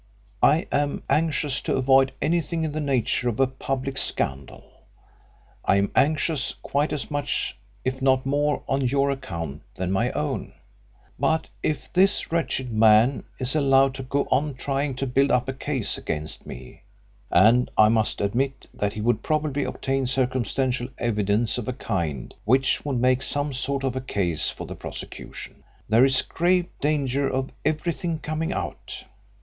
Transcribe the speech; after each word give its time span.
I 0.41 0.65
am 0.71 1.03
anxious 1.11 1.61
to 1.61 1.75
avoid 1.75 2.11
anything 2.23 2.63
in 2.63 2.71
the 2.71 2.79
nature 2.81 3.29
of 3.29 3.39
a 3.39 3.45
public 3.45 3.99
scandal 3.99 4.63
I 5.63 5.75
am 5.75 5.91
anxious 5.95 6.55
quite 6.63 6.91
as 6.91 7.11
much 7.11 7.55
if 7.85 8.01
not 8.01 8.25
more 8.25 8.63
on 8.67 8.81
your 8.81 9.11
account 9.11 9.61
than 9.75 9.91
my 9.91 10.09
own. 10.13 10.53
But 11.19 11.49
if 11.61 11.93
this 11.93 12.31
wretched 12.31 12.71
man 12.71 13.25
is 13.37 13.55
allowed 13.55 13.93
to 13.93 14.01
go 14.01 14.27
on 14.31 14.55
trying 14.55 14.95
to 14.95 15.05
build 15.05 15.29
up 15.29 15.47
a 15.47 15.53
case 15.53 15.99
against 15.99 16.47
me 16.47 16.81
and 17.29 17.69
I 17.77 17.87
must 17.89 18.21
admit 18.21 18.65
that 18.73 18.93
he 18.93 19.01
would 19.01 19.21
probably 19.21 19.65
obtain 19.65 20.07
circumstantial 20.07 20.87
evidence 20.97 21.59
of 21.59 21.67
a 21.67 21.73
kind 21.73 22.33
which 22.43 22.83
would 22.83 22.99
make 22.99 23.21
some 23.21 23.53
sort 23.53 23.83
of 23.83 23.95
a 23.95 24.01
case 24.01 24.49
for 24.49 24.65
the 24.65 24.73
prosecution 24.73 25.63
there 25.87 26.03
is 26.03 26.23
grave 26.23 26.65
danger 26.81 27.29
of 27.29 27.51
everything 27.63 28.17
coming 28.17 28.51
out. 28.51 29.03